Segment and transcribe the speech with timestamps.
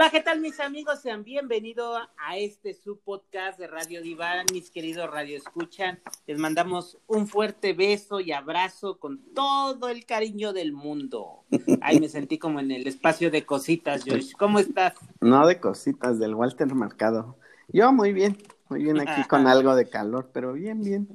[0.00, 1.02] Hola, ¿qué tal mis amigos?
[1.02, 6.00] Sean bienvenidos a este su podcast de Radio Diván, mis queridos Radio Escuchan.
[6.26, 11.44] Les mandamos un fuerte beso y abrazo con todo el cariño del mundo.
[11.82, 14.32] Ay, me sentí como en el espacio de cositas, Josh.
[14.38, 14.94] ¿Cómo estás?
[15.20, 17.36] No de cositas, del Walter Mercado.
[17.68, 18.38] Yo muy bien,
[18.70, 21.08] muy bien aquí con algo de calor, pero bien, bien.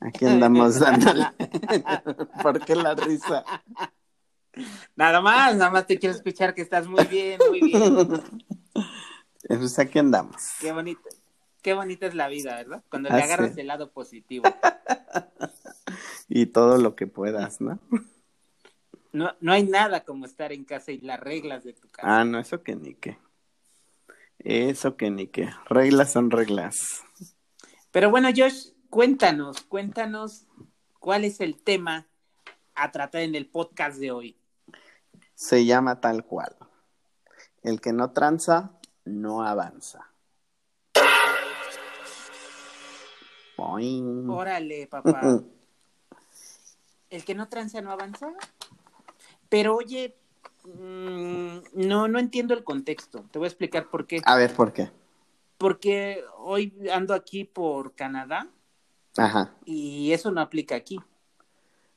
[0.00, 1.28] Aquí andamos dándole.
[2.42, 3.44] ¿Por qué la risa?
[4.96, 8.22] Nada más, nada más te quiero escuchar que estás muy bien, muy bien.
[9.46, 10.36] Pues aquí andamos.
[10.58, 11.02] Qué bonita,
[11.60, 12.82] qué bonita es la vida, ¿verdad?
[12.88, 14.44] Cuando le agarras el lado positivo.
[16.28, 17.78] y todo lo que puedas, ¿no?
[19.12, 22.20] No, no hay nada como estar en casa y las reglas de tu casa.
[22.20, 23.18] Ah, no, eso que ni qué.
[24.38, 25.50] Eso que ni qué.
[25.66, 27.02] Reglas son reglas.
[27.90, 30.46] Pero bueno, Josh, cuéntanos, cuéntanos
[30.98, 32.08] cuál es el tema
[32.74, 34.36] a tratar en el podcast de hoy
[35.34, 36.56] se llama tal cual.
[37.62, 38.72] El que no tranza,
[39.04, 40.10] no avanza.
[43.56, 45.40] Órale, papá.
[47.10, 48.32] El que no tranza, no avanza.
[49.48, 50.16] Pero oye,
[50.64, 53.24] mm, no, no entiendo el contexto.
[53.30, 54.20] Te voy a explicar por qué.
[54.24, 54.90] A ver, ¿por qué?
[55.58, 58.48] Porque hoy ando aquí por Canadá.
[59.16, 59.54] Ajá.
[59.64, 61.00] Y eso no aplica aquí.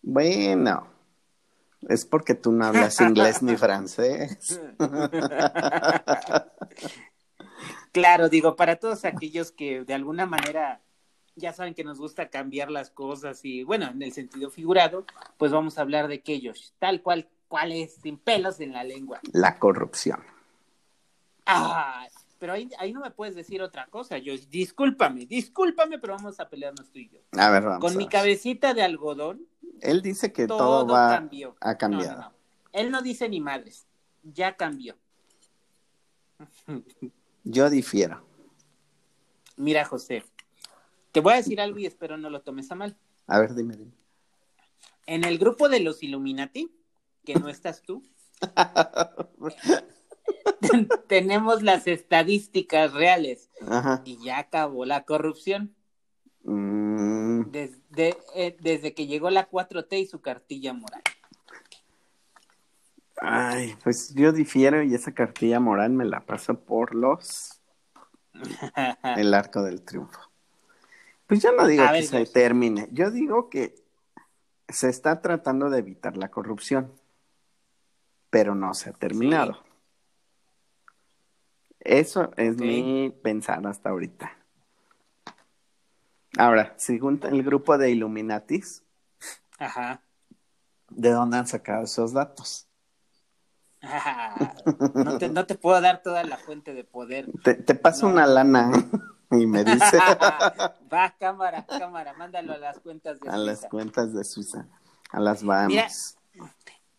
[0.04, 0.88] Bueno,
[1.82, 4.60] es porque tú no hablas inglés ni francés.
[7.92, 10.82] claro, digo, para todos aquellos que de alguna manera
[11.36, 15.06] ya saben que nos gusta cambiar las cosas y bueno, en el sentido figurado,
[15.38, 19.20] pues vamos a hablar de aquellos, tal cual, cuál es, sin pelos en la lengua.
[19.32, 20.24] La corrupción.
[21.46, 22.08] Ah,
[22.40, 26.50] pero ahí, ahí no me puedes decir otra cosa, yo, discúlpame, discúlpame, pero vamos a
[26.50, 27.20] pelearnos tú y yo.
[27.38, 27.80] A ver, vamos.
[27.80, 29.48] Con mi cabecita de algodón,
[29.82, 31.56] él dice que todo, va cambió.
[31.60, 32.32] a cambiar.
[32.72, 33.86] Él no dice ni madres,
[34.24, 34.96] ya cambió.
[37.44, 38.26] Yo difiero.
[39.56, 40.24] Mira, José,
[41.12, 42.98] te voy a decir algo y espero no lo tomes a mal.
[43.26, 43.92] A ver, dime, dime.
[45.06, 46.70] En el grupo de los Illuminati,
[47.24, 48.04] que no estás tú,
[51.08, 53.50] tenemos las estadísticas reales
[54.04, 55.76] y ya acabó la corrupción.
[56.44, 57.52] Mm.
[57.52, 61.02] Desde, eh, desde que llegó la 4T y su cartilla moral.
[63.20, 67.60] Ay, pues yo difiero y esa cartilla moral me la paso por los
[69.18, 70.20] el arco del triunfo.
[71.26, 73.76] Pues yo no digo que se termine, yo digo que
[74.70, 76.94] se está tratando de evitar la corrupción,
[78.30, 79.62] pero no se ha terminado.
[81.88, 84.30] Eso es mi pensar hasta ahorita.
[86.38, 88.84] Ahora, según el grupo de Illuminatis,
[89.58, 90.02] Ajá.
[90.90, 92.68] ¿de dónde han sacado esos datos?
[94.96, 97.32] no, te, no, te, puedo dar toda la fuente de poder.
[97.42, 98.70] Te, paso una lana
[99.32, 99.98] y me dice.
[100.94, 103.44] Va, cámara, cámara, mándalo a las cuentas de a Suiza.
[103.44, 104.68] A las cuentas de Suiza,
[105.10, 106.18] a las Bahamas.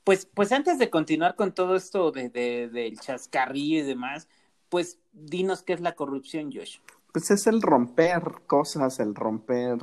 [0.02, 4.28] pues, pues antes de continuar con todo esto de, de, del chascarrillo y demás,
[4.68, 6.78] pues dinos qué es la corrupción, Josh
[7.12, 9.78] pues es el romper cosas, el romper,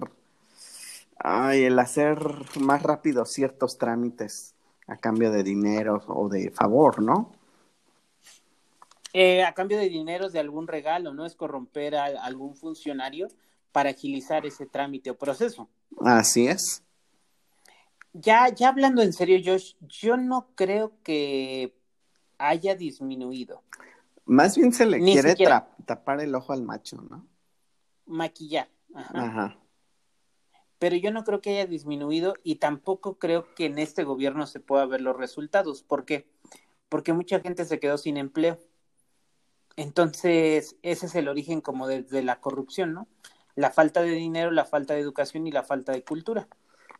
[1.18, 2.18] ay, el hacer
[2.59, 4.53] más rápido ciertos trámites
[4.88, 7.31] a cambio de dinero o de favor, ¿no?
[9.13, 11.25] Eh, a cambio de dinero de algún regalo, ¿no?
[11.25, 13.28] Es corromper a algún funcionario
[13.72, 15.67] para agilizar ese trámite o proceso.
[16.02, 16.84] Así es.
[18.13, 21.73] Ya, ya hablando en serio, Josh, yo no creo que
[22.38, 23.62] haya disminuido.
[24.25, 25.35] Más bien se le quiere
[25.85, 27.27] tapar el ojo al macho, ¿no?
[28.07, 28.69] Maquillar.
[28.93, 29.57] Ajá.
[30.79, 34.59] Pero yo no creo que haya disminuido y tampoco creo que en este gobierno se
[34.59, 35.83] pueda ver los resultados.
[35.83, 36.27] ¿Por qué?
[36.89, 38.57] Porque mucha gente se quedó sin empleo.
[39.77, 43.07] Entonces, ese es el origen como de, de la corrupción, ¿no?
[43.55, 46.47] La falta de dinero, la falta de educación y la falta de cultura.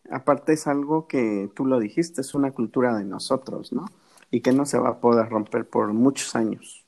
[0.10, 3.86] Aparte es algo que tú lo dijiste, es una cultura de nosotros, ¿no?
[4.32, 6.85] Y que no se va a poder romper por muchos años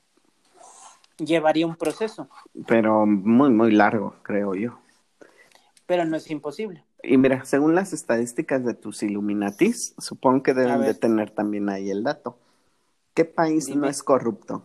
[1.18, 2.28] llevaría un proceso.
[2.66, 4.78] Pero muy, muy largo, creo yo.
[5.86, 6.84] Pero no es imposible.
[7.02, 11.90] Y mira, según las estadísticas de tus Illuminatis, supongo que deben de tener también ahí
[11.90, 12.38] el dato.
[13.14, 14.62] ¿Qué país no es corrupto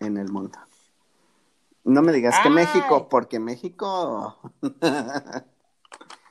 [0.00, 0.58] en el mundo?
[1.84, 4.38] No me digas que México, porque México...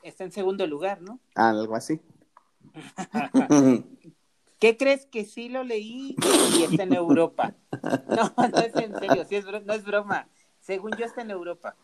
[0.03, 1.19] Está en segundo lugar, ¿no?
[1.35, 2.01] Algo así.
[4.63, 6.15] ¿Qué crees que sí lo leí
[6.57, 7.53] y está en Europa?
[8.07, 10.29] No, no es en serio, sí es no es broma.
[10.61, 11.75] Según yo está en Europa.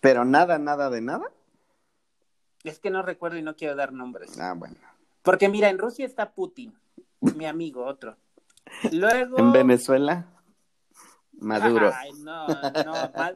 [0.00, 1.30] ¿Pero nada, nada de nada?
[2.64, 4.36] Es que no recuerdo y no quiero dar nombres.
[4.40, 4.74] Ah, bueno.
[5.22, 6.74] Porque mira, en Rusia está Putin,
[7.20, 8.16] mi amigo, otro.
[8.90, 9.38] Luego.
[9.38, 10.26] ¿En Venezuela?
[11.30, 11.92] Maduro.
[11.94, 12.94] Ay, no, no,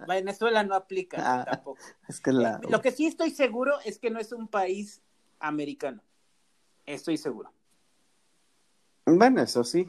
[0.08, 1.78] Venezuela no aplica ah, tampoco.
[2.08, 2.56] Es que la...
[2.56, 5.00] Eh, lo que sí estoy seguro es que no es un país
[5.38, 6.02] americano.
[6.86, 7.52] Estoy seguro.
[9.06, 9.88] Bueno, eso sí.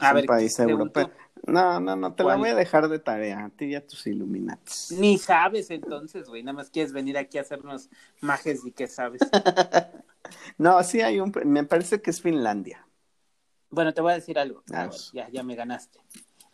[0.00, 1.10] Es un país europeo.
[1.46, 4.06] No, no, no, te la voy a dejar de tarea, a ti y a tus
[4.06, 4.92] Illuminatis.
[4.98, 7.90] Ni sabes entonces, güey, nada más quieres venir aquí a hacernos
[8.22, 9.20] majes y qué sabes.
[10.58, 12.86] no, sí hay un, me parece que es Finlandia.
[13.68, 14.62] Bueno, te voy a decir algo.
[14.72, 16.00] Ah, ya, ya me ganaste.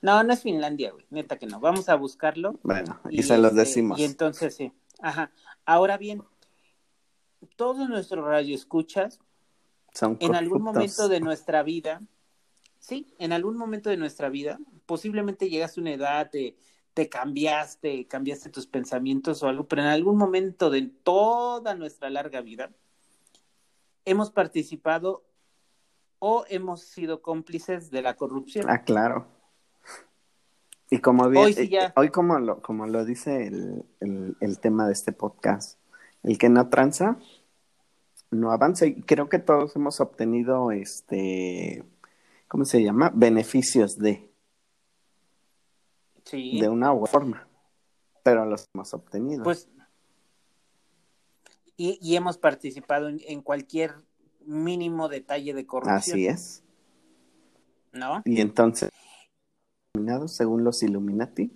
[0.03, 1.61] No, no es Finlandia, güey, neta que no.
[1.61, 2.59] Vamos a buscarlo.
[2.63, 4.01] Bueno, y, se los este, decimos.
[4.01, 4.73] Y entonces sí.
[5.01, 5.31] Ajá.
[5.65, 6.25] Ahora bien,
[7.57, 9.21] todos nuestros radioescuchas,
[9.93, 12.01] Son en algún momento de nuestra vida,
[12.79, 16.57] sí, en algún momento de nuestra vida, posiblemente llegaste a una edad, te,
[16.95, 22.41] te cambiaste, cambiaste tus pensamientos o algo, pero en algún momento de toda nuestra larga
[22.41, 22.71] vida,
[24.05, 25.25] hemos participado
[26.19, 28.67] o hemos sido cómplices de la corrupción.
[28.69, 29.27] Ah, claro.
[30.91, 33.85] Y como bien, hoy, eh, hoy como, lo, como lo dice el,
[34.41, 35.79] el, tema de este podcast,
[36.25, 37.17] el que no tranza,
[38.31, 38.87] no avanza.
[38.87, 41.85] Y creo que todos hemos obtenido, este,
[42.49, 43.11] ¿cómo se llama?
[43.15, 44.31] Beneficios de.
[46.25, 46.61] Sí.
[46.61, 47.49] De una u otra forma.
[48.23, 49.43] Pero los hemos obtenido.
[49.43, 49.69] Pues.
[51.77, 53.95] Y, y hemos participado en cualquier
[54.45, 55.97] mínimo detalle de corrupción.
[55.97, 56.63] Así es.
[57.93, 58.23] ¿No?
[58.25, 58.91] Y entonces,
[60.27, 61.51] según los Illuminati.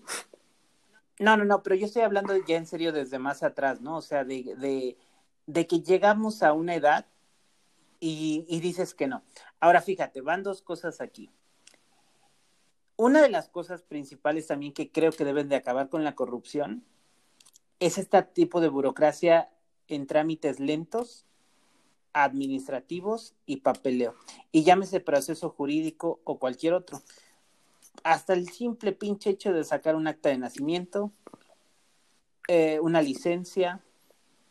[1.20, 3.98] No, no, no, pero yo estoy hablando ya en serio desde más atrás, ¿no?
[3.98, 4.96] O sea, de, de,
[5.46, 7.06] de que llegamos a una edad
[8.00, 9.22] y, y dices que no.
[9.60, 11.30] Ahora fíjate, van dos cosas aquí.
[12.96, 16.84] Una de las cosas principales también que creo que deben de acabar con la corrupción
[17.80, 19.50] es este tipo de burocracia
[19.88, 21.26] en trámites lentos
[22.14, 24.14] administrativos y papeleo.
[24.52, 27.02] Y llámese proceso jurídico o cualquier otro.
[28.02, 31.12] Hasta el simple pinche hecho de sacar un acta de nacimiento,
[32.48, 33.82] eh, una licencia,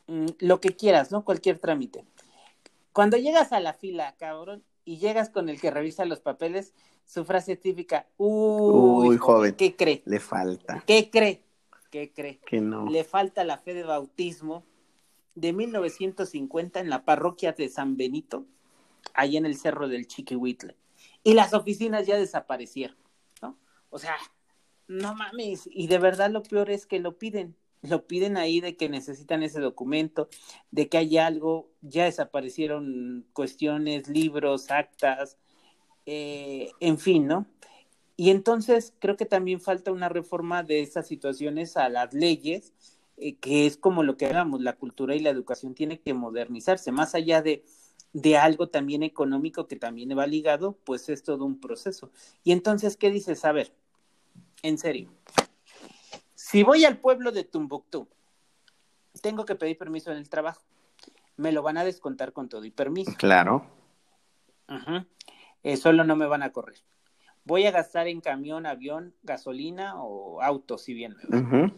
[0.07, 1.23] mm, lo que quieras, ¿no?
[1.23, 2.05] Cualquier trámite.
[2.91, 6.73] Cuando llegas a la fila, cabrón, y llegas con el que revisa los papeles,
[7.05, 10.03] su frase típica, uy, joven, ¿qué cree?
[10.05, 10.83] Le falta.
[10.85, 11.44] ¿Qué cree?
[11.89, 12.39] ¿Qué cree?
[12.45, 12.89] Que no.
[12.89, 14.65] Le falta la fe de bautismo
[15.35, 18.45] de 1950 en la parroquia de San Benito,
[19.13, 20.75] ahí en el cerro del Chiquihuitle.
[21.23, 22.97] Y las oficinas ya desaparecieron,
[23.41, 23.57] ¿no?
[23.89, 24.15] O sea,
[24.88, 25.69] no mames.
[25.71, 27.56] Y de verdad lo peor es que lo piden.
[27.83, 30.30] Lo piden ahí de que necesitan ese documento,
[30.71, 35.38] de que hay algo, ya desaparecieron cuestiones, libros, actas,
[36.06, 37.45] eh, en fin, ¿no?
[38.15, 42.74] Y entonces creo que también falta una reforma de esas situaciones a las leyes
[43.18, 46.91] eh, que es como lo que hagamos, la cultura y la educación tiene que modernizarse,
[46.91, 47.63] más allá de,
[48.12, 52.12] de algo también económico que también va ligado, pues es todo un proceso.
[52.44, 53.45] Y entonces, ¿qué dices?
[53.45, 53.71] A ver,
[54.63, 55.12] en serio,
[56.53, 58.07] si voy al pueblo de Tumbuctú,
[59.23, 60.61] tengo que pedir permiso en el trabajo,
[61.35, 63.11] me lo van a descontar con todo y permiso.
[63.17, 63.65] Claro.
[65.63, 66.78] Eh, solo no me van a correr.
[67.44, 71.73] Voy a gastar en camión, avión, gasolina o auto, si bien me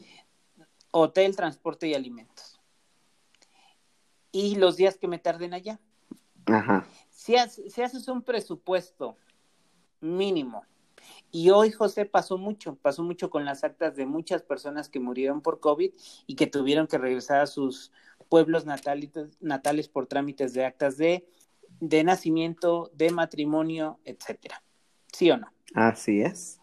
[0.91, 2.59] hotel, transporte y alimentos.
[4.33, 5.79] Y los días que me tarden allá.
[6.47, 6.85] Ajá.
[7.11, 9.15] Si, haces un presupuesto
[10.01, 10.65] mínimo,
[11.31, 15.41] y hoy José pasó mucho, pasó mucho con las actas de muchas personas que murieron
[15.41, 15.91] por COVID
[16.27, 17.91] y que tuvieron que regresar a sus
[18.29, 21.27] pueblos natales, natales por trámites de actas de,
[21.79, 24.63] de nacimiento, de matrimonio, etcétera.
[25.11, 25.51] ¿Sí o no?
[25.73, 26.59] Así es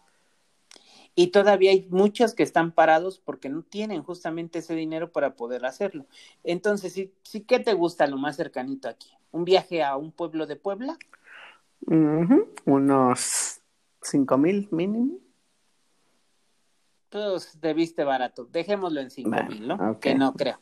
[1.15, 5.65] y todavía hay muchos que están parados porque no tienen justamente ese dinero para poder
[5.65, 6.05] hacerlo.
[6.43, 9.11] Entonces, ¿sí, sí qué te gusta lo más cercanito aquí?
[9.31, 10.97] ¿Un viaje a un pueblo de Puebla?
[12.65, 13.61] Unos
[14.03, 15.19] cinco mil mínimo.
[17.09, 18.45] Pues debiste barato.
[18.45, 19.99] Dejémoslo en cinco mil, ¿no?
[19.99, 20.59] Que no creo.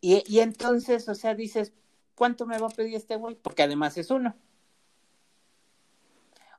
[0.00, 1.72] Y, y entonces, o sea, dices,
[2.14, 3.34] ¿cuánto me va a pedir este güey?
[3.34, 4.34] Porque además es uno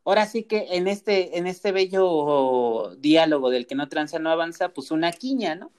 [0.10, 4.70] ahora sí que en este, en este bello diálogo del que no tranza no avanza,
[4.70, 5.72] pues una quiña, ¿no?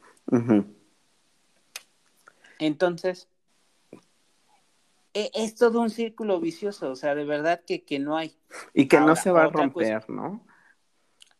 [2.61, 3.29] Entonces,
[5.15, 8.37] es todo un círculo vicioso, o sea, de verdad que, que no hay.
[8.75, 10.45] Y que no se va a romper, ¿no?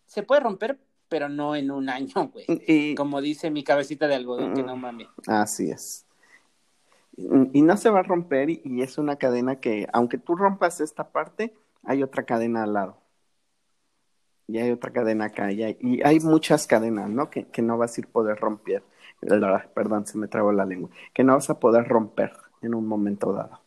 [0.07, 2.95] Se puede romper, pero no en un año, güey.
[2.95, 5.09] Como dice mi cabecita de algodón, que no mm, mames.
[5.27, 6.07] Así es.
[7.17, 11.11] Y no se va a romper y es una cadena que, aunque tú rompas esta
[11.11, 13.01] parte, hay otra cadena al lado.
[14.47, 15.53] Y hay otra cadena acá.
[15.53, 17.31] Y hay, y hay muchas cadenas, ¿no?
[17.31, 18.83] Que, que, no vas a ir poder romper.
[19.21, 20.91] Perdón, se me trabó la lengua.
[21.15, 23.61] Que no vas a poder romper en un momento dado.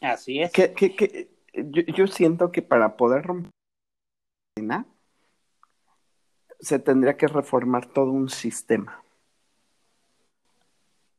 [0.00, 0.52] Así es.
[0.52, 3.50] Que, que, que yo, yo, siento que para poder romper
[6.60, 9.02] se tendría que reformar todo un sistema.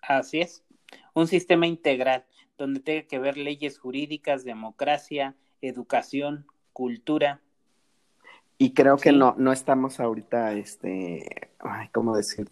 [0.02, 0.64] Así es,
[1.14, 2.26] un sistema integral
[2.58, 7.42] donde tenga que ver leyes jurídicas, democracia, educación, cultura.
[8.58, 12.52] Y creo que no, no estamos ahorita, este, ay, ¿cómo decirlo?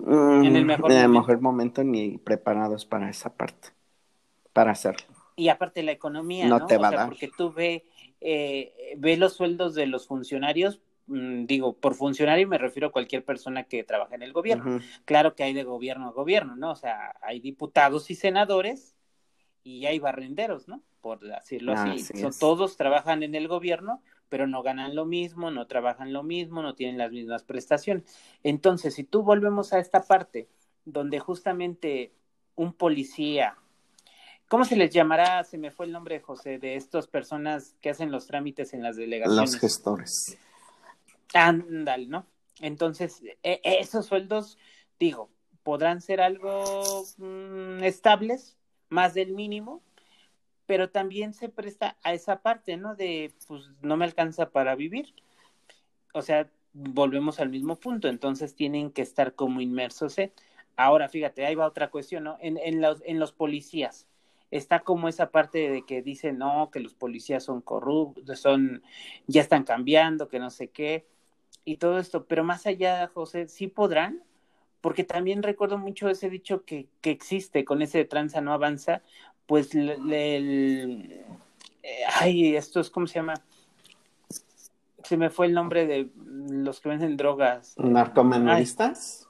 [0.00, 1.84] En el, mm, mejor, momento.
[1.84, 3.68] ni preparados para esa parte,
[4.52, 5.06] para hacerlo.
[5.36, 6.66] Y aparte la economía, ¿no?
[6.66, 7.08] te va a dar.
[7.08, 7.84] Porque tú ve,
[8.20, 13.24] eh, ve los sueldos de los funcionarios, mm, digo, por funcionario me refiero a cualquier
[13.24, 14.80] persona que trabaja en el gobierno.
[15.04, 16.72] Claro que hay de gobierno a gobierno, ¿no?
[16.72, 18.94] O sea, hay diputados y senadores
[19.62, 20.82] y hay barrenderos, ¿no?
[21.00, 22.04] Por decirlo así.
[22.38, 24.02] todos trabajan en el gobierno,
[24.34, 28.02] pero no ganan lo mismo, no trabajan lo mismo, no tienen las mismas prestaciones.
[28.42, 30.48] Entonces, si tú volvemos a esta parte
[30.84, 32.12] donde justamente
[32.56, 33.56] un policía,
[34.48, 35.44] ¿cómo se les llamará?
[35.44, 38.96] Se me fue el nombre, José, de estas personas que hacen los trámites en las
[38.96, 39.52] delegaciones.
[39.52, 40.36] Los gestores.
[41.32, 42.26] Ándale, ¿no?
[42.58, 44.58] Entonces, e, esos sueldos,
[44.98, 45.30] digo,
[45.62, 48.56] podrán ser algo mm, estables,
[48.88, 49.80] más del mínimo,
[50.66, 52.94] pero también se presta a esa parte, ¿no?
[52.94, 55.14] De, pues no me alcanza para vivir.
[56.12, 60.18] O sea, volvemos al mismo punto, entonces tienen que estar como inmersos.
[60.18, 60.32] ¿eh?
[60.76, 62.38] Ahora, fíjate, ahí va otra cuestión, ¿no?
[62.40, 64.06] En, en, los, en los policías
[64.50, 68.82] está como esa parte de que dicen, no, que los policías son corruptos, son,
[69.26, 71.06] ya están cambiando, que no sé qué,
[71.64, 74.22] y todo esto, pero más allá, José, ¿sí podrán?
[74.80, 79.02] Porque también recuerdo mucho ese dicho que, que existe con ese tranza no avanza,
[79.46, 81.24] pues el,
[81.82, 83.34] eh, ay, esto es, ¿cómo se llama?
[85.02, 87.74] Se me fue el nombre de los que venden drogas.
[87.76, 89.28] ¿Narcomenoristas?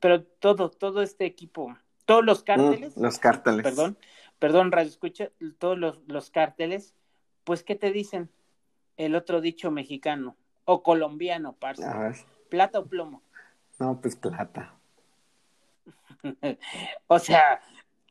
[0.00, 2.96] Pero todo, todo este equipo, todos los cárteles.
[2.96, 3.62] los cárteles.
[3.62, 3.98] Perdón,
[4.38, 6.94] perdón, Radio Escucha, todos los, los cárteles,
[7.44, 8.30] pues, ¿qué te dicen?
[8.96, 11.84] El otro dicho mexicano, o colombiano, parce.
[12.48, 13.22] ¿Plata o plomo?
[13.78, 14.74] No, pues plata.
[17.06, 17.60] o sea,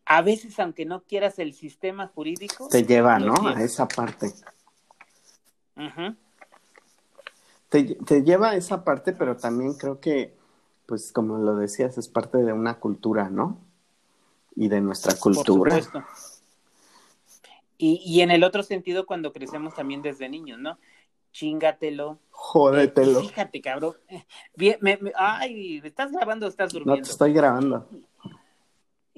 [0.10, 2.68] a veces, aunque no quieras el sistema jurídico.
[2.68, 3.48] Te lleva, ¿no?
[3.48, 4.34] A esa parte.
[7.70, 10.36] te, lleva a esa parte, pero también creo que,
[10.88, 13.60] pues como lo decías, es parte de una cultura, ¿no?
[14.56, 15.76] Y de nuestra cultura.
[15.76, 16.10] Por supuesto.
[17.78, 20.80] Y, y en el otro sentido, cuando crecemos también desde niños, ¿no?
[21.34, 22.18] Chingatelo.
[22.32, 23.20] Jódetelo.
[23.20, 23.94] Eh, fíjate, cabrón.
[24.56, 27.02] Bien, me, ay, ¿estás grabando o estás durmiendo?
[27.02, 27.88] No, te estoy grabando.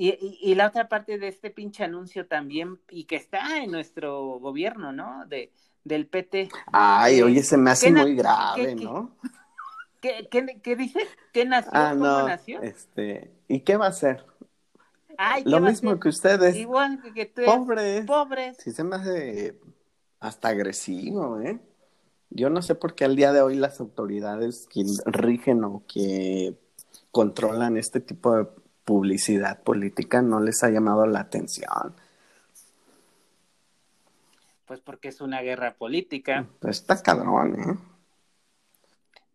[0.04, 4.40] Y, y, la otra parte de este pinche anuncio también, y que está en nuestro
[4.40, 5.28] gobierno, ¿no?
[5.28, 5.52] De,
[5.84, 6.50] del PT.
[6.74, 9.16] Ay, oye, se me hace muy grave, ¿no?
[10.02, 11.02] ¿qué, qué, qué, dice?
[11.32, 11.72] ¿Qué nació?
[11.76, 12.64] Ah, ¿Cómo nació?
[12.64, 14.26] Este, ¿y qué va a hacer?
[15.20, 16.56] Ay, Lo mismo que ustedes.
[16.56, 17.44] Igual que, tú.
[17.46, 18.08] Pobres.
[18.08, 18.58] Pobres.
[18.58, 19.60] Sí, se me hace
[20.20, 21.60] hasta agresivo, ¿eh?
[22.32, 26.56] Yo no sé por qué al día de hoy las autoridades que rigen o que
[27.12, 28.48] controlan este tipo de
[28.92, 31.96] publicidad política no les ha llamado la atención.
[34.66, 36.46] Pues porque es una guerra política.
[36.60, 37.78] Pues está cabrón, ¿eh?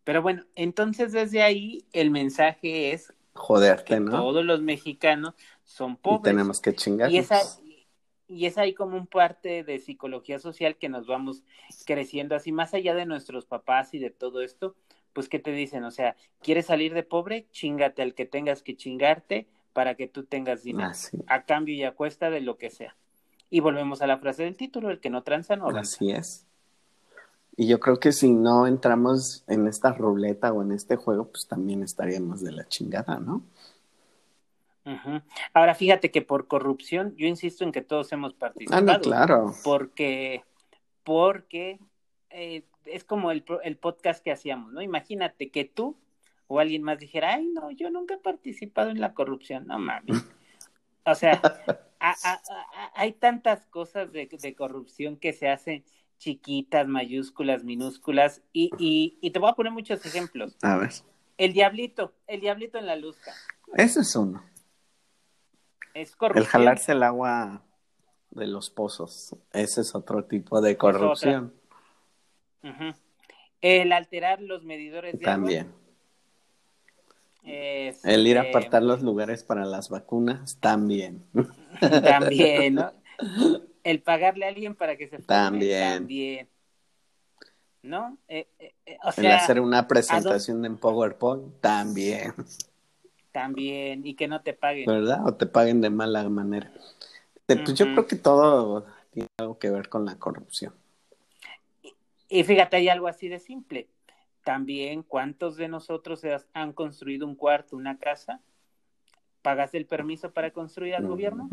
[0.04, 4.10] Pero bueno, entonces desde ahí el mensaje es joderte, ¿no?
[4.10, 5.32] Todos los mexicanos
[5.64, 6.20] son pobres.
[6.20, 7.10] Y tenemos que chingar.
[7.10, 7.24] Y,
[8.28, 11.44] y es ahí como un parte de psicología social que nos vamos
[11.86, 14.76] creciendo así, más allá de nuestros papás y de todo esto,
[15.16, 15.82] pues ¿qué te dicen?
[15.84, 17.46] O sea, ¿quieres salir de pobre?
[17.50, 20.92] Chingate al que tengas que chingarte para que tú tengas dinero,
[21.26, 22.94] a cambio y a cuesta de lo que sea.
[23.48, 26.44] Y volvemos a la frase del título, el que no tranza no Así es.
[27.56, 31.48] Y yo creo que si no entramos en esta ruleta o en este juego, pues
[31.48, 33.42] también estaríamos de la chingada, ¿no?
[35.54, 38.92] Ahora fíjate que por corrupción, yo insisto en que todos hemos participado.
[38.92, 39.54] Ah, claro.
[39.64, 40.44] Porque,
[41.04, 41.80] porque
[42.28, 44.82] eh, es como el, el podcast que hacíamos, ¿no?
[44.82, 45.96] Imagínate que tú
[46.48, 50.24] o alguien más dijera, ay, no, yo nunca he participado en la corrupción, no mames.
[51.04, 51.40] O sea,
[52.94, 55.84] hay tantas cosas de, corrupción que se hacen
[56.18, 58.70] chiquitas, mayúsculas, minúsculas, y,
[59.20, 60.56] y, te voy a poner muchos ejemplos.
[60.62, 60.90] A ver.
[61.36, 63.16] El diablito, el diablito en la luz.
[63.74, 64.42] Ese es uno.
[65.94, 66.44] Es corrupción.
[66.44, 67.62] El jalarse el agua
[68.30, 71.52] de los pozos, ese es otro tipo de corrupción.
[73.60, 75.72] El alterar los medidores de También.
[77.42, 81.24] el ir a este, apartar los lugares para las vacunas, también.
[81.80, 82.92] También, ¿no?
[83.84, 85.98] El pagarle a alguien para que se También.
[85.98, 86.48] también.
[87.82, 88.18] ¿No?
[88.26, 92.34] Eh, eh, eh, el hacer una presentación en PowerPoint, también.
[93.30, 94.86] También, y que no te paguen.
[94.86, 95.24] ¿Verdad?
[95.24, 96.72] O te paguen de mala manera.
[97.46, 100.74] Pues yo creo que todo tiene algo que ver con la corrupción.
[102.28, 103.88] Y fíjate, hay algo así de simple.
[104.44, 108.40] también cuántos de nosotros han construido un cuarto, una casa,
[109.42, 111.48] pagaste el permiso para construir al gobierno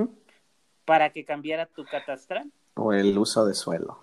[0.85, 2.51] para que cambiara tu catastral.
[2.75, 3.99] O el uso de suelo.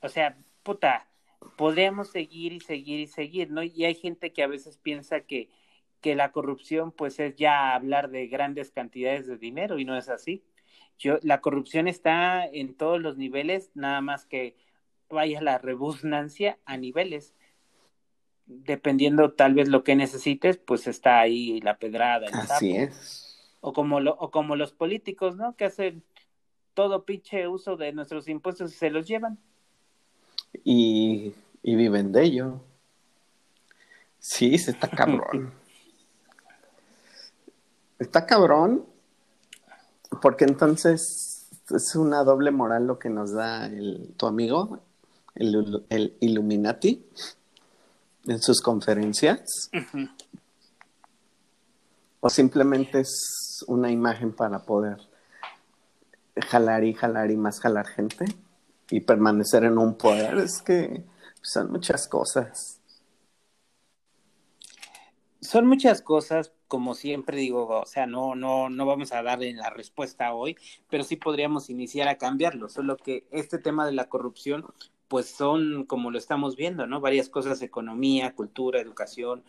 [0.00, 1.06] O sea, puta,
[1.56, 3.62] podemos seguir y seguir y seguir, ¿no?
[3.62, 5.48] Y hay gente que a veces piensa que,
[6.00, 10.08] que la corrupción pues es ya hablar de grandes cantidades de dinero y no es
[10.08, 10.44] así.
[10.98, 14.56] Yo, la corrupción está en todos los niveles, nada más que
[15.10, 17.34] vaya la rebusnancia a niveles.
[18.46, 22.26] Dependiendo tal vez lo que necesites, pues está ahí la pedrada.
[22.32, 23.56] Así es.
[23.60, 25.56] O como, lo, o como los políticos, ¿no?
[25.56, 26.04] Que hacen
[26.74, 29.38] todo pinche uso de nuestros impuestos y se los llevan.
[30.64, 32.60] Y, y viven de ello.
[34.18, 35.52] Sí, se está cabrón.
[37.98, 38.86] está cabrón
[40.20, 44.80] porque entonces es una doble moral lo que nos da el, tu amigo,
[45.34, 47.06] el, el Illuminati,
[48.26, 49.70] en sus conferencias.
[52.20, 54.98] O simplemente es una imagen para poder
[56.48, 58.24] jalar y jalar y más jalar gente
[58.90, 60.38] y permanecer en un poder.
[60.38, 61.04] Es que
[61.42, 62.73] son muchas cosas.
[65.44, 69.68] Son muchas cosas, como siempre digo, o sea, no, no, no vamos a darle la
[69.68, 70.56] respuesta hoy,
[70.88, 72.70] pero sí podríamos iniciar a cambiarlo.
[72.70, 74.64] Solo que este tema de la corrupción,
[75.06, 77.00] pues son, como lo estamos viendo, ¿no?
[77.00, 79.44] Varias cosas, economía, cultura, educación,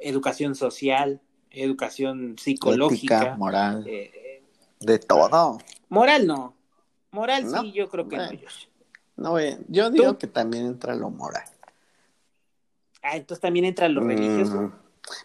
[0.00, 3.34] educación social, educación psicológica.
[3.36, 3.84] moral.
[3.88, 4.42] Eh,
[4.80, 5.58] de todo.
[5.88, 6.54] Moral no.
[7.10, 8.28] Moral sí, yo creo que no.
[9.16, 9.36] No,
[9.68, 11.48] yo digo que también entra lo moral.
[13.02, 14.72] Ah, entonces también entra lo religioso.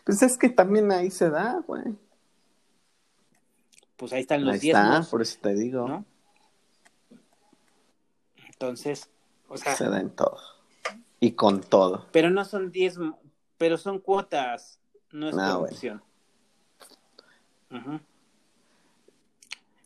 [0.04, 1.84] Pues es que también ahí se da, güey.
[3.98, 6.04] Pues ahí están los ahí Está, por eso te digo.
[8.48, 9.10] Entonces,
[9.48, 9.76] o sea.
[9.76, 10.40] Se da en todo.
[11.20, 12.08] Y con todo.
[12.12, 12.98] Pero no son diez,
[13.58, 14.80] pero son cuotas,
[15.12, 16.04] no es no, corrupción.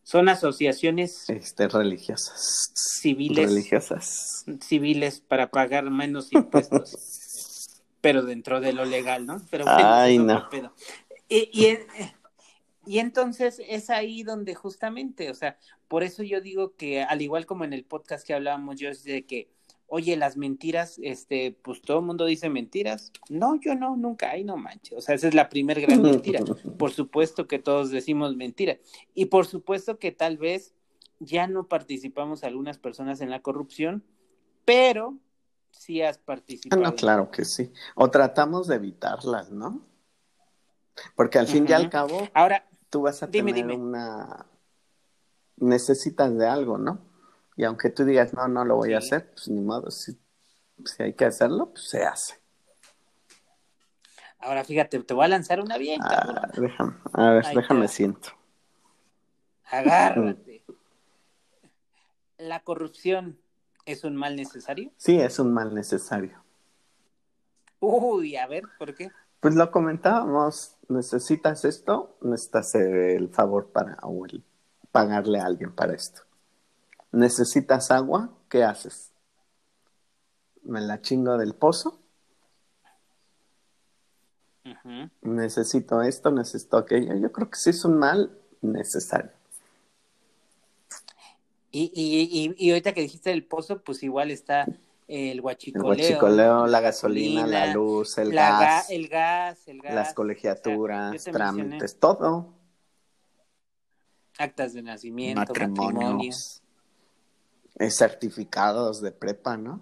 [0.04, 2.72] Son asociaciones este, religiosas.
[2.74, 3.50] Civiles.
[3.50, 4.46] Religiosas.
[4.62, 6.96] Civiles para pagar menos impuestos.
[8.08, 9.41] pero dentro de lo legal, ¿no?
[9.52, 10.48] Pero Ay, no.
[11.28, 11.78] Y, y,
[12.86, 15.58] y entonces es ahí donde justamente, o sea,
[15.89, 19.04] por eso yo digo que al igual como en el podcast que hablábamos yo, es
[19.04, 19.50] de que
[19.88, 23.12] oye, las mentiras, este, pues todo el mundo dice mentiras.
[23.30, 24.98] No, yo no, nunca, ay, no manches.
[24.98, 26.39] O sea, esa es la primera gran mentira.
[26.78, 28.78] Por supuesto que todos decimos mentira.
[29.13, 30.74] Y por supuesto que tal vez
[31.20, 34.04] ya no participamos algunas personas en la corrupción,
[34.63, 35.17] pero
[35.78, 36.82] sí has participado.
[36.82, 37.72] No, claro que sí.
[37.96, 39.82] O tratamos de evitarlas, ¿no?
[41.16, 44.46] Porque al fin y al cabo, ahora tú vas a tener una
[45.58, 47.00] necesitas de algo, ¿no?
[47.56, 50.18] Y aunque tú digas, no, no lo voy a hacer, pues ni modo, si,
[51.00, 52.40] hay que hacerlo, pues se hace.
[54.40, 56.00] Ahora fíjate, te voy a lanzar una bien.
[56.04, 58.30] Ah, déjame, a ver, déjame siento.
[59.66, 60.63] Agárrate.
[62.38, 63.40] ¿La corrupción
[63.88, 64.91] es un mal necesario?
[64.97, 66.43] Sí, es un mal necesario.
[67.80, 69.12] Uy, a ver, ¿por qué?
[69.39, 74.43] Pues lo comentábamos, necesitas esto, necesitas el favor para, o el
[74.91, 76.28] pagarle a alguien para esto
[77.12, 79.12] necesitas agua, ¿qué haces?
[80.63, 82.00] ¿Me la chingo del pozo?
[85.21, 87.15] Necesito esto, necesito aquello.
[87.15, 89.32] Yo creo que sí es un mal necesario.
[91.72, 94.66] Y, y, y, ahorita que dijiste el pozo, pues igual está
[95.08, 95.94] el huachicoleo.
[95.94, 98.90] El huachicoleo, la gasolina, la luz, el gas.
[98.90, 99.94] el gas, el gas.
[99.94, 102.54] Las colegiaturas, trámites, todo.
[104.38, 106.62] Actas de nacimiento, matrimonios
[107.90, 109.82] certificados de prepa, ¿no?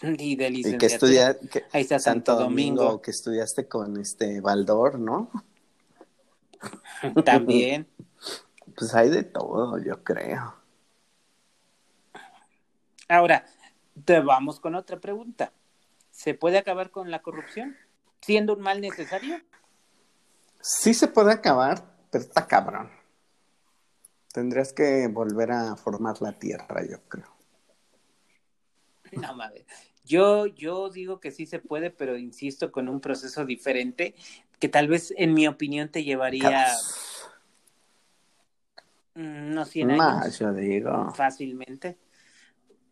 [0.02, 0.76] Y de licenciatura.
[0.76, 1.36] Y que estudia,
[1.72, 5.30] Ahí está Santo, Domingo, que estudiaste con este Baldor, ¿no?
[7.24, 7.88] También.
[8.78, 10.54] Pues hay de todo, yo creo.
[13.08, 13.44] Ahora,
[14.04, 15.52] te vamos con otra pregunta.
[16.10, 17.76] ¿Se puede acabar con la corrupción
[18.20, 19.40] siendo un mal necesario?
[20.60, 22.90] Sí se puede acabar, pero está cabrón.
[24.32, 27.34] Tendrías que volver a formar la tierra, yo creo.
[29.12, 29.64] No mames.
[30.04, 34.14] Yo, yo digo que sí se puede, pero insisto con un proceso diferente
[34.58, 36.66] que tal vez, en mi opinión, te llevaría
[39.22, 39.98] no 100 años.
[39.98, 41.12] Más, yo digo.
[41.14, 41.98] Fácilmente.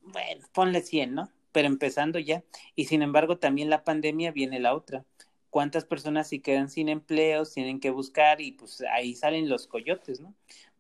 [0.03, 1.31] Bueno, ponle 100, ¿no?
[1.53, 2.45] Pero empezando ya.
[2.75, 5.05] Y sin embargo, también la pandemia viene la otra.
[5.51, 10.21] ¿Cuántas personas si quedan sin empleos, tienen que buscar y pues ahí salen los coyotes,
[10.21, 10.35] ¿no?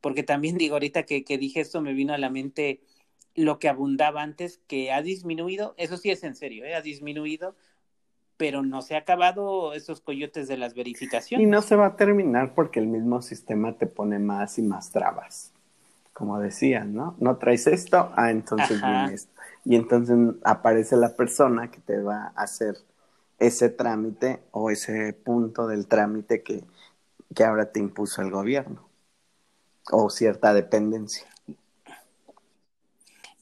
[0.06, 2.80] porque también digo, ahorita que, que dije esto me vino a la mente
[3.34, 6.76] lo que abundaba antes, que ha disminuido, eso sí es en serio, ¿eh?
[6.76, 7.56] ha disminuido,
[8.36, 11.46] pero no se ha acabado esos coyotes de las verificaciones.
[11.46, 14.90] Y no se va a terminar porque el mismo sistema te pone más y más
[14.90, 15.52] trabas.
[16.12, 17.14] Como decían, ¿no?
[17.18, 19.32] No traes esto, ah, entonces viene esto.
[19.64, 22.76] Y entonces aparece la persona que te va a hacer
[23.38, 26.64] ese trámite o ese punto del trámite que,
[27.34, 28.88] que ahora te impuso el gobierno
[29.90, 31.26] o cierta dependencia.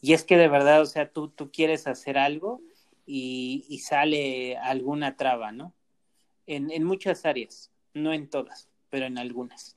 [0.00, 2.61] Y es que de verdad, o sea, tú, tú quieres hacer algo
[3.06, 5.74] y, y sale alguna traba, ¿no?
[6.46, 9.76] En, en, muchas áreas, no en todas, pero en algunas.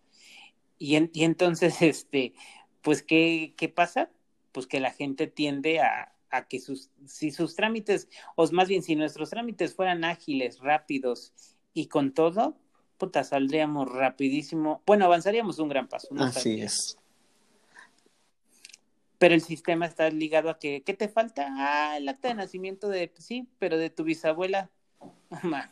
[0.77, 2.33] Y, y entonces, este,
[2.81, 4.09] pues, ¿qué, ¿qué pasa?
[4.51, 8.83] Pues que la gente tiende a, a que sus, si sus trámites, o más bien
[8.83, 11.33] si nuestros trámites fueran ágiles, rápidos
[11.73, 12.57] y con todo,
[12.97, 14.81] puta, saldríamos rapidísimo.
[14.85, 16.09] Bueno, avanzaríamos un gran paso.
[16.17, 16.97] Así es
[19.17, 21.47] pero el sistema está ligado a que, ¿qué te falta?
[21.49, 24.69] Ah, el acta de nacimiento de, sí, pero de tu bisabuela.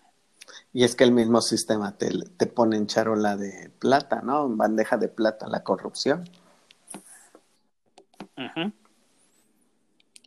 [0.73, 4.45] y es que el mismo sistema te, te pone en charola de plata, ¿no?
[4.47, 6.23] En bandeja de plata la corrupción.
[8.35, 8.71] Ajá.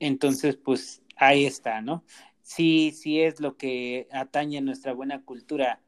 [0.01, 2.05] Entonces, pues ahí está, ¿no?
[2.43, 5.81] Sí, sí es lo que atañe a nuestra buena cultura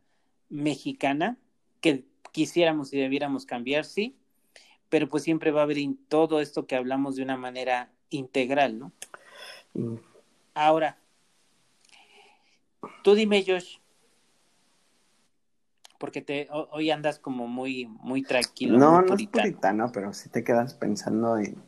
[0.48, 1.38] mexicana,
[1.80, 4.19] que quisiéramos y debiéramos cambiar, sí,
[4.90, 8.92] pero pues siempre va a haber todo esto que hablamos de una manera integral, ¿no?
[9.72, 9.94] Mm.
[10.52, 10.98] Ahora,
[13.02, 13.78] tú dime, Josh,
[15.98, 18.78] porque te, hoy andas como muy, muy tranquilo.
[18.78, 21.62] No, no es puritano, pero si te quedas pensando en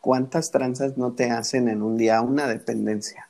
[0.00, 3.28] cuántas tranzas no te hacen en un día una dependencia.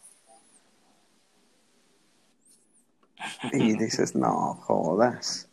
[3.52, 5.48] Y dices, no, jodas.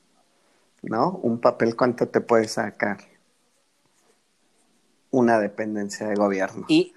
[0.81, 1.11] ¿No?
[1.23, 3.10] Un papel, ¿cuánto te puede sacar?
[5.11, 6.65] Una dependencia de gobierno.
[6.67, 6.93] Y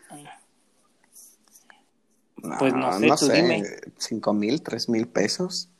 [2.59, 5.71] pues no sé, no sé cinco mil, tres mil pesos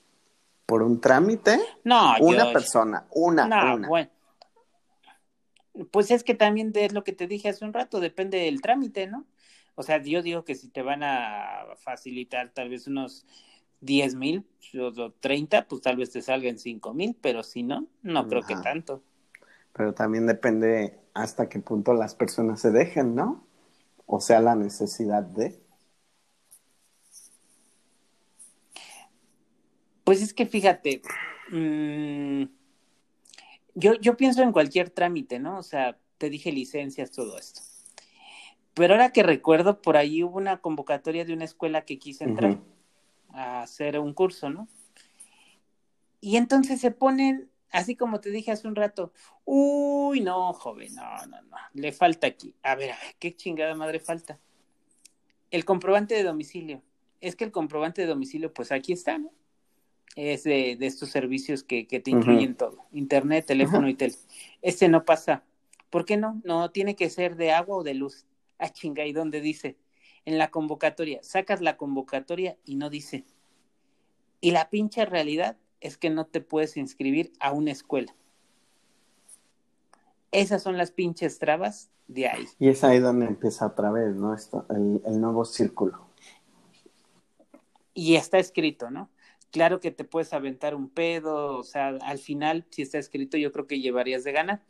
[0.67, 1.61] por un trámite.
[1.85, 4.11] No, una persona, una, no, Bueno.
[5.91, 9.09] Pues es que también es lo que te dije hace un rato, depende del trámite,
[9.09, 9.27] ¿no?
[9.75, 13.27] O sea, yo digo que si te van a facilitar tal vez unos
[13.81, 14.47] diez mil
[14.81, 18.55] o treinta, pues tal vez te salgan cinco mil, pero si no, no creo que
[18.55, 19.03] tanto.
[19.73, 23.47] Pero también depende hasta qué punto las personas se dejen, ¿no?
[24.07, 25.63] O sea, la necesidad de.
[30.03, 31.01] Pues es que fíjate,
[31.51, 32.45] mm,
[33.75, 35.59] yo, yo pienso en cualquier trámite, ¿no?
[35.59, 37.63] O sea, te dije licencias, todo esto.
[38.75, 42.59] Pero ahora que recuerdo, por ahí hubo una convocatoria de una escuela que quise entrar
[43.31, 44.69] a hacer un curso, ¿no?
[46.21, 49.13] Y entonces se ponen Así como te dije hace un rato,
[49.45, 52.55] uy, no, joven, no, no, no, le falta aquí.
[52.63, 54.39] A ver, a ver, ¿qué chingada madre falta?
[55.51, 56.83] El comprobante de domicilio.
[57.21, 59.33] Es que el comprobante de domicilio, pues aquí está, ¿no?
[60.15, 64.15] Es de, estos servicios que, te incluyen todo, internet, teléfono y tel.
[64.63, 65.43] Este no pasa.
[65.91, 66.41] ¿Por qué no?
[66.45, 68.25] No, tiene que ser de agua o de luz.
[68.61, 69.77] Ah, chinga, ¿y dónde dice?
[70.25, 71.25] En la convocatoria.
[71.25, 73.25] Sacas la convocatoria y no dice.
[74.41, 78.17] Y la pinche realidad es que no te puedes inscribir a una escuela.
[80.33, 82.49] Esas son las pinches trabas de ahí.
[82.59, 84.35] Y es ahí donde empieza otra vez, ¿no?
[84.35, 86.09] Esto, el, el nuevo círculo.
[87.93, 89.11] Y está escrito, ¿no?
[89.53, 93.53] Claro que te puedes aventar un pedo, o sea, al final, si está escrito, yo
[93.53, 94.65] creo que llevarías de gana,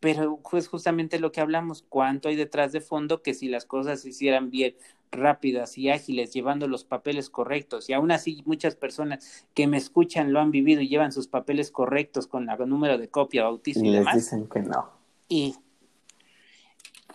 [0.00, 4.00] pero pues justamente lo que hablamos, cuánto hay detrás de fondo que si las cosas
[4.00, 4.74] se hicieran bien,
[5.12, 7.90] rápidas y ágiles, llevando los papeles correctos.
[7.90, 11.70] Y aún así muchas personas que me escuchan lo han vivido y llevan sus papeles
[11.70, 14.88] correctos con el número de copia, bautizo y, y les dicen que no.
[15.28, 15.54] Y,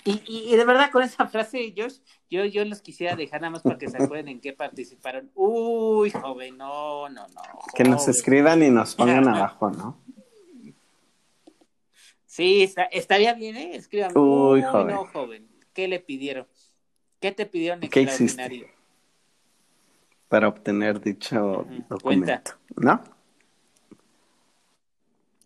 [0.06, 1.96] y, de verdad con esa frase, Josh,
[2.30, 5.32] yo, yo los quisiera dejar nada más para que se acuerden en qué participaron.
[5.34, 7.42] Uy, joven, no, no, no.
[7.74, 10.05] Que nos escriban y nos pongan abajo, ¿no?
[12.36, 13.78] Sí, estaría bien, ¿eh?
[13.78, 14.12] Escriban.
[14.18, 14.94] Uy, joven.
[14.94, 15.48] no, joven.
[15.74, 16.46] ¿Qué le pidieron?
[17.22, 18.68] ¿Qué te pidieron extraordinario?
[20.28, 23.02] Para obtener dicho documento, ¿no?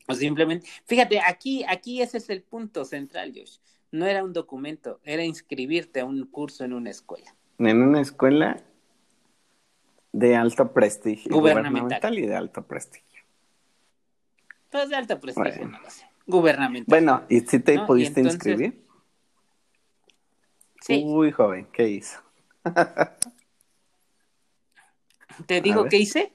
[0.07, 3.57] O simplemente, fíjate, aquí, aquí ese es el punto central, Josh.
[3.91, 7.35] No era un documento, era inscribirte a un curso en una escuela.
[7.59, 8.63] En una escuela
[10.11, 11.31] de alto prestigio.
[11.31, 13.21] Gubernamental, y de alto prestigio.
[14.71, 16.08] Pues de alto prestigio, no lo sé.
[16.29, 16.85] Gubernamental.
[16.87, 18.85] Bueno, ¿y si te pudiste inscribir?
[20.87, 22.19] Uy, joven, ¿qué hizo?
[25.47, 26.33] Te digo, ¿qué hice?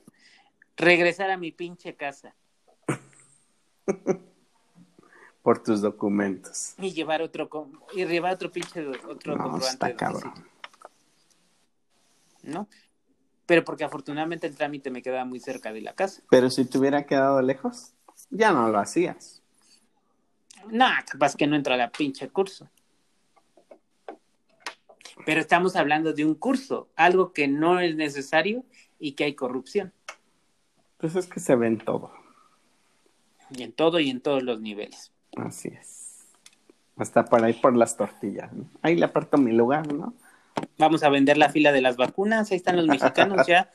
[0.76, 2.35] Regresar a mi pinche casa.
[5.42, 6.74] por tus documentos.
[6.78, 7.48] Y llevar otro,
[7.94, 10.35] y llevar otro pinche, otro no, Está cabrón.
[12.42, 12.66] ¿No?
[13.46, 16.22] Pero porque afortunadamente el trámite me quedaba muy cerca de la casa.
[16.30, 17.92] Pero si te hubiera quedado lejos,
[18.30, 19.43] ya no lo hacías.
[20.70, 22.68] No, capaz que no entra a la pinche curso.
[25.24, 28.64] Pero estamos hablando de un curso, algo que no es necesario
[28.98, 29.92] y que hay corrupción.
[30.98, 32.12] Pues es que se ve en todo.
[33.50, 35.12] Y en todo y en todos los niveles.
[35.37, 36.27] Así es.
[36.96, 38.50] Hasta para ir por las tortillas.
[38.83, 40.14] Ahí le aparto mi lugar, ¿no?
[40.79, 42.50] Vamos a vender la fila de las vacunas.
[42.50, 43.70] Ahí están los mexicanos ya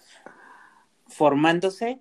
[1.08, 2.00] formándose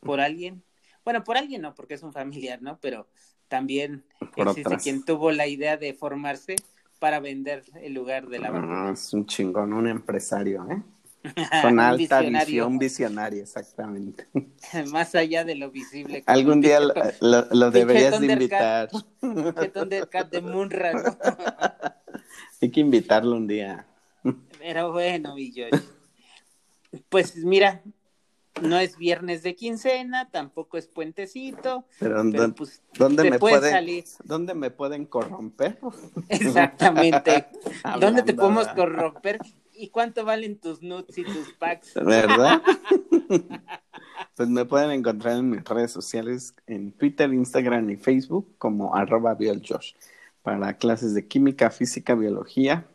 [0.00, 0.62] por alguien.
[1.04, 2.78] Bueno, por alguien no, porque es un familiar, ¿no?
[2.80, 3.08] Pero
[3.54, 4.02] también
[4.36, 6.56] existe quien tuvo la idea de formarse
[6.98, 8.90] para vender el lugar de la vacuna.
[8.90, 10.82] es un chingón, un empresario, ¿eh?
[11.62, 14.26] Con alta visión, visionario, exactamente.
[14.90, 16.24] Más allá de lo visible.
[16.26, 18.90] Algún día lo, deberías de invitar.
[19.20, 21.16] de Munra, ¿no?
[22.60, 23.86] Hay que invitarlo un día.
[24.58, 25.52] Pero bueno, mi
[27.08, 27.82] Pues mira,
[28.62, 31.84] no es viernes de quincena, tampoco es puentecito.
[31.98, 32.22] Pero,
[32.54, 35.78] pues, ¿dónde, me pueden, ¿dónde me pueden corromper?
[36.28, 37.46] Exactamente.
[38.00, 39.38] ¿Dónde te podemos corromper?
[39.72, 41.94] ¿Y cuánto valen tus nuts y tus packs?
[42.04, 42.62] ¿Verdad?
[44.36, 49.34] pues me pueden encontrar en mis redes sociales, en Twitter, Instagram y Facebook como arroba
[49.34, 49.94] bioljosh
[50.42, 52.86] para clases de química, física, biología,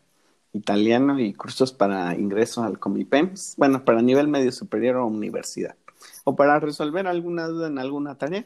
[0.53, 5.75] italiano y cursos para ingreso al Comipems, bueno, para nivel medio superior o universidad,
[6.23, 8.45] o para resolver alguna duda en alguna tarea.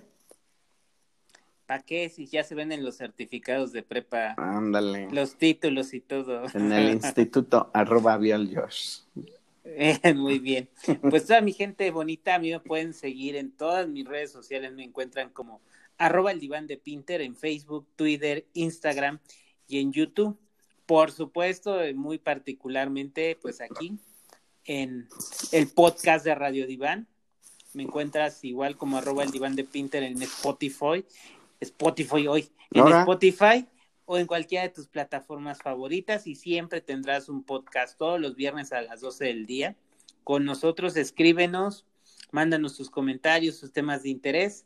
[1.66, 2.10] ¿Para qué?
[2.10, 4.36] Si ya se ven en los certificados de prepa.
[4.38, 5.10] Ándale.
[5.12, 6.44] Los títulos y todo.
[6.54, 8.20] En el instituto arroba
[9.66, 10.70] eh, muy bien.
[11.10, 14.74] Pues toda mi gente bonita, a mí me pueden seguir en todas mis redes sociales,
[14.74, 15.62] me encuentran como
[15.98, 19.20] arroba el diván de Pinter en Facebook, Twitter, Instagram
[19.68, 20.38] y en YouTube.
[20.86, 23.98] Por supuesto, muy particularmente, pues aquí,
[24.66, 25.08] en
[25.52, 27.08] el podcast de Radio Diván.
[27.74, 31.06] Me encuentras igual como arroba el diván de Pinter en Spotify,
[31.60, 33.66] Spotify hoy, en Spotify
[34.06, 38.74] o en cualquiera de tus plataformas favoritas y siempre tendrás un podcast todos los viernes
[38.74, 39.76] a las 12 del día.
[40.24, 41.86] Con nosotros, escríbenos,
[42.32, 44.66] mándanos tus comentarios, tus temas de interés.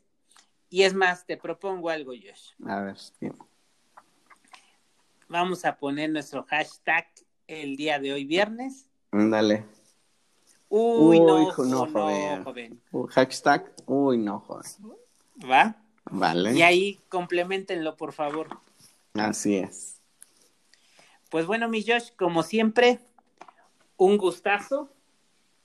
[0.68, 2.52] Y es más, te propongo algo, Josh.
[2.66, 3.30] A ver, sí
[5.28, 7.06] vamos a poner nuestro hashtag
[7.46, 8.86] el día de hoy viernes.
[9.12, 9.64] Dale.
[10.68, 12.80] Uy, no, no, joven.
[13.10, 14.70] hashtag, uy, no, joven.
[15.50, 15.76] ¿Va?
[16.10, 16.52] Vale.
[16.52, 18.48] Y ahí complementenlo, por favor.
[19.14, 20.00] Así es.
[21.30, 23.00] Pues bueno, mi Josh, como siempre,
[23.96, 24.90] un gustazo.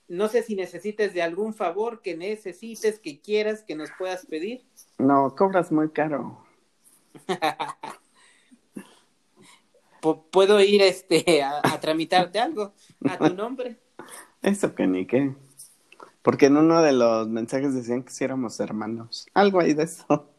[0.08, 4.66] No sé si necesites de algún favor que necesites, que quieras, que nos puedas pedir.
[4.98, 6.46] No, cobras muy caro.
[10.32, 12.74] puedo ir este a, tramitarte algo
[13.10, 13.78] a tu nombre.
[14.42, 15.34] Eso que ni qué.
[16.22, 19.28] Porque en uno de los mensajes decían que si éramos hermanos.
[19.34, 20.30] Algo ahí de eso.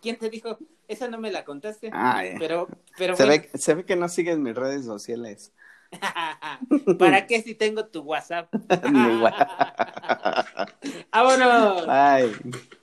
[0.00, 0.58] ¿Quién te dijo?
[0.86, 1.90] Esa no me la contaste.
[1.92, 5.52] Ah, pero, pero se, ve, se ve que no sigues mis redes sociales.
[6.98, 8.52] ¿Para qué si tengo tu WhatsApp?
[8.90, 10.70] Mi WhatsApp.
[11.12, 11.86] ¡Vámonos!
[11.86, 12.76] Bye.